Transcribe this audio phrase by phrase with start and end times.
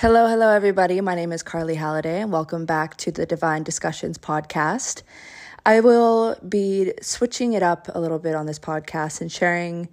[0.00, 0.98] Hello, hello, everybody.
[1.02, 5.02] My name is Carly Halliday, and welcome back to the Divine Discussions podcast.
[5.66, 9.90] I will be switching it up a little bit on this podcast and sharing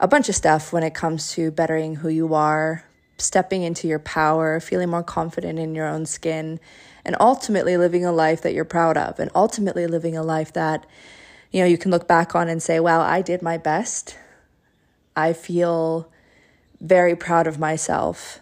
[0.00, 2.86] a bunch of stuff when it comes to bettering who you are,
[3.18, 6.58] stepping into your power, feeling more confident in your own skin,
[7.04, 10.86] and ultimately living a life that you're proud of, and ultimately living a life that
[11.50, 14.16] you know you can look back on and say, "Wow, I did my best."
[15.14, 16.08] I feel
[16.80, 18.40] very proud of myself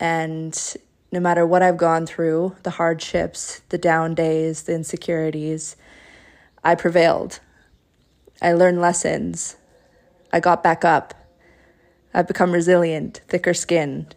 [0.00, 0.76] and
[1.12, 5.76] no matter what I've gone through, the hardships, the down days, the insecurities,
[6.64, 7.40] I prevailed.
[8.42, 9.56] I learned lessons.
[10.32, 11.14] I got back up.
[12.12, 14.16] I've become resilient, thicker skinned.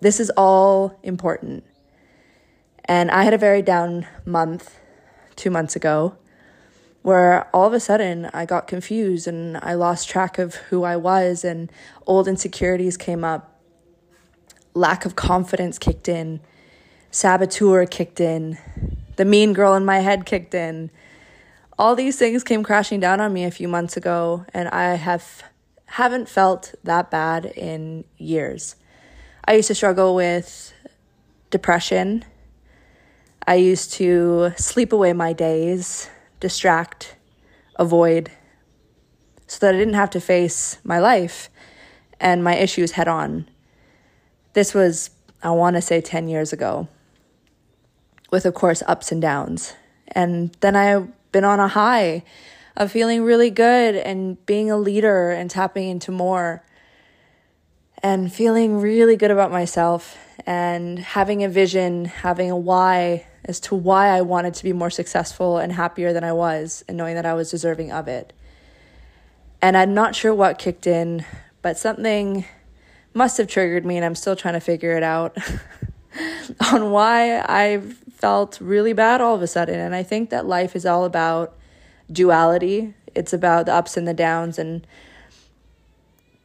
[0.00, 1.64] This is all important.
[2.84, 4.80] And I had a very down month
[5.36, 6.16] two months ago
[7.02, 10.96] where all of a sudden I got confused and I lost track of who I
[10.96, 11.70] was, and
[12.06, 13.49] old insecurities came up
[14.74, 16.40] lack of confidence kicked in,
[17.10, 18.58] saboteur kicked in,
[19.16, 20.90] the mean girl in my head kicked in.
[21.78, 25.42] All these things came crashing down on me a few months ago, and I have
[25.86, 28.76] haven't felt that bad in years.
[29.44, 30.72] I used to struggle with
[31.50, 32.24] depression.
[33.44, 37.16] I used to sleep away my days, distract,
[37.74, 38.30] avoid,
[39.48, 41.50] so that I didn't have to face my life
[42.20, 43.49] and my issues head on.
[44.52, 45.10] This was,
[45.42, 46.88] I want to say, 10 years ago,
[48.30, 49.74] with, of course, ups and downs.
[50.08, 52.24] And then I've been on a high
[52.76, 56.64] of feeling really good and being a leader and tapping into more
[58.02, 63.74] and feeling really good about myself and having a vision, having a why as to
[63.74, 67.26] why I wanted to be more successful and happier than I was, and knowing that
[67.26, 68.32] I was deserving of it.
[69.62, 71.24] And I'm not sure what kicked in,
[71.62, 72.44] but something
[73.14, 75.36] must have triggered me, and I'm still trying to figure it out
[76.72, 77.80] on why I
[78.12, 79.78] felt really bad all of a sudden.
[79.78, 81.56] And I think that life is all about
[82.10, 84.86] duality, it's about the ups and the downs, and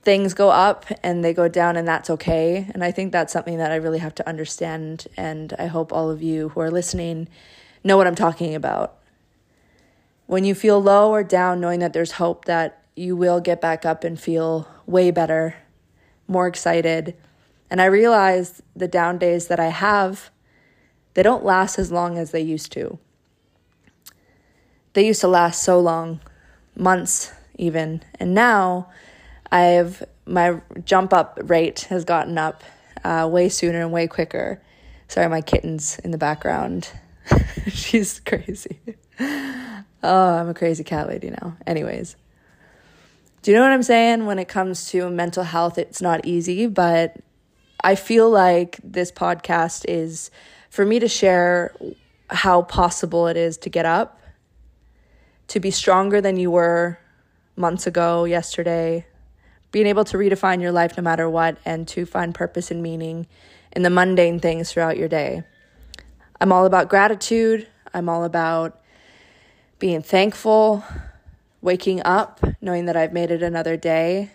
[0.01, 2.69] things go up and they go down, and that's okay.
[2.73, 5.07] And I think that's something that I really have to understand.
[5.17, 7.27] And I hope all of you who are listening
[7.83, 8.97] know what I'm talking about.
[10.27, 13.85] When you feel low or down, knowing that there's hope that you will get back
[13.85, 15.55] up and feel way better
[16.27, 17.15] more excited.
[17.69, 20.29] And I realized the down days that I have,
[21.13, 22.99] they don't last as long as they used to.
[24.93, 26.21] They used to last so long,
[26.75, 28.01] months even.
[28.19, 28.89] And now
[29.51, 32.63] I've my jump up rate has gotten up
[33.03, 34.61] uh, way sooner and way quicker.
[35.07, 36.89] Sorry, my kitten's in the background.
[37.67, 38.79] She's crazy.
[40.07, 41.57] Oh, I'm a crazy cat lady now.
[41.65, 42.15] Anyways.
[43.45, 44.25] Do you know what I'm saying?
[44.25, 47.15] When it comes to mental health, it's not easy, but
[47.79, 50.31] I feel like this podcast is
[50.71, 51.71] for me to share
[52.31, 54.19] how possible it is to get up,
[55.49, 56.97] to be stronger than you were
[57.55, 59.05] months ago, yesterday,
[59.71, 63.27] being able to redefine your life no matter what, and to find purpose and meaning
[63.73, 65.43] in the mundane things throughout your day.
[66.41, 67.67] I'm all about gratitude.
[67.93, 68.81] I'm all about
[69.77, 70.83] being thankful
[71.65, 74.29] waking up, knowing that I've made it another day,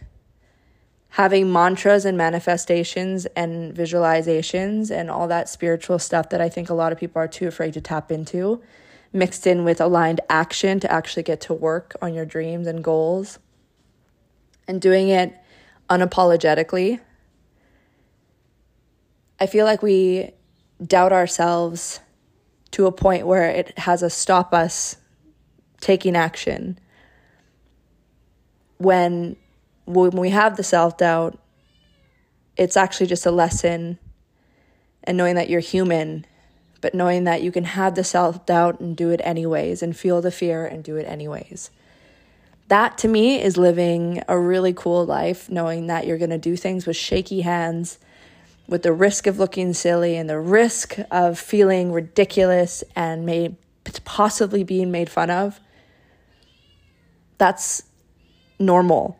[1.10, 6.74] having mantras and manifestations and visualizations and all that spiritual stuff that I think a
[6.74, 8.60] lot of people are too afraid to tap into,
[9.12, 13.38] mixed in with aligned action to actually get to work on your dreams and goals,
[14.66, 15.32] and doing it
[15.88, 16.98] unapologetically.
[19.38, 20.32] I feel like we
[20.84, 22.00] doubt ourselves
[22.72, 24.96] to a point where it has us stop us
[25.80, 26.76] taking action
[28.80, 29.36] when
[29.86, 31.38] when we have the self-doubt
[32.56, 33.98] it's actually just a lesson
[35.04, 36.24] and knowing that you're human
[36.80, 40.30] but knowing that you can have the self-doubt and do it anyways and feel the
[40.30, 41.70] fear and do it anyways.
[42.68, 46.56] That to me is living a really cool life knowing that you're going to do
[46.56, 47.98] things with shaky hands
[48.68, 53.56] with the risk of looking silly and the risk of feeling ridiculous and made
[54.04, 55.58] possibly being made fun of.
[57.36, 57.82] That's
[58.60, 59.18] normal.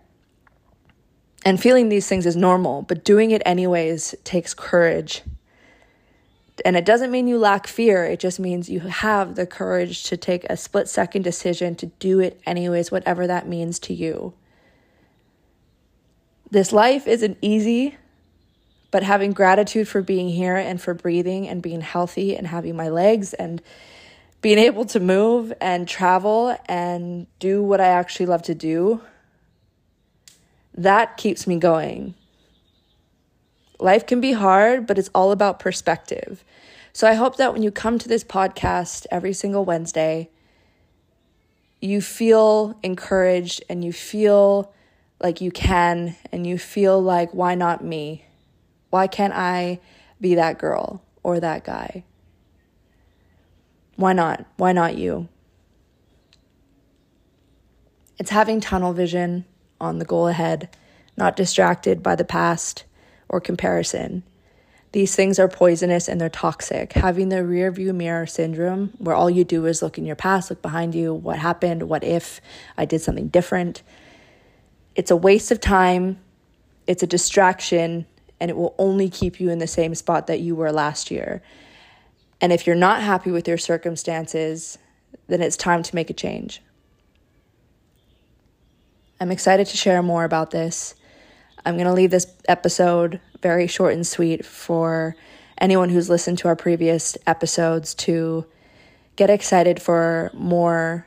[1.44, 5.22] And feeling these things is normal, but doing it anyways takes courage.
[6.64, 10.18] And it doesn't mean you lack fear, it just means you have the courage to
[10.18, 14.34] take a split second decision to do it anyways, whatever that means to you.
[16.50, 17.96] This life isn't easy,
[18.90, 22.88] but having gratitude for being here and for breathing and being healthy and having my
[22.90, 23.62] legs and
[24.42, 29.00] being able to move and travel and do what I actually love to do
[30.74, 32.14] that keeps me going.
[33.78, 36.44] Life can be hard, but it's all about perspective.
[36.92, 40.28] So I hope that when you come to this podcast every single Wednesday,
[41.80, 44.72] you feel encouraged and you feel
[45.20, 48.24] like you can and you feel like, why not me?
[48.90, 49.80] Why can't I
[50.20, 52.04] be that girl or that guy?
[53.96, 54.44] Why not?
[54.56, 55.28] Why not you?
[58.18, 59.46] It's having tunnel vision
[59.80, 60.68] on the goal ahead,
[61.16, 62.84] not distracted by the past
[63.28, 64.22] or comparison.
[64.92, 66.94] These things are poisonous and they're toxic.
[66.94, 70.50] Having the rear view mirror syndrome, where all you do is look in your past,
[70.50, 72.40] look behind you, what happened, what if
[72.76, 73.82] I did something different.
[74.96, 76.18] It's a waste of time,
[76.88, 78.06] it's a distraction,
[78.40, 81.40] and it will only keep you in the same spot that you were last year.
[82.40, 84.78] And if you're not happy with your circumstances,
[85.28, 86.62] then it's time to make a change.
[89.20, 90.94] I'm excited to share more about this.
[91.66, 95.14] I'm going to leave this episode very short and sweet for
[95.58, 98.46] anyone who's listened to our previous episodes to
[99.16, 101.06] get excited for more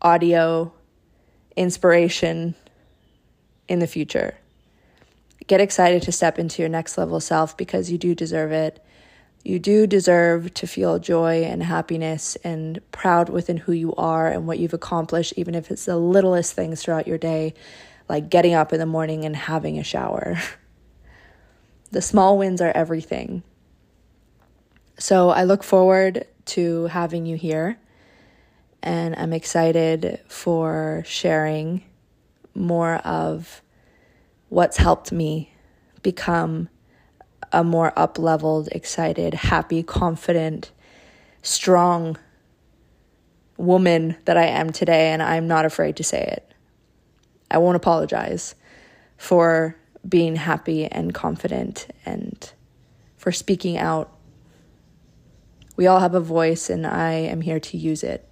[0.00, 0.72] audio
[1.56, 2.54] inspiration
[3.66, 4.36] in the future.
[5.48, 8.84] Get excited to step into your next level self because you do deserve it.
[9.44, 14.46] You do deserve to feel joy and happiness and proud within who you are and
[14.46, 17.54] what you've accomplished, even if it's the littlest things throughout your day,
[18.08, 20.38] like getting up in the morning and having a shower.
[21.90, 23.42] the small wins are everything.
[24.98, 27.78] So I look forward to having you here,
[28.82, 31.84] and I'm excited for sharing
[32.54, 33.62] more of
[34.48, 35.54] what's helped me
[36.02, 36.68] become
[37.52, 40.70] a more up leveled, excited, happy, confident,
[41.42, 42.16] strong
[43.56, 46.54] woman that I am today, and I'm not afraid to say it.
[47.50, 48.54] I won't apologize
[49.16, 49.76] for
[50.08, 52.52] being happy and confident and
[53.16, 54.12] for speaking out.
[55.76, 58.27] We all have a voice, and I am here to use it.